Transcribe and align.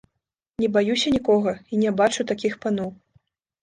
Не 0.63 0.67
баюся 0.77 1.13
нікога 1.17 1.55
і 1.69 1.85
не 1.85 1.95
бачу 2.03 2.29
такіх 2.35 2.61
паноў. 2.67 2.95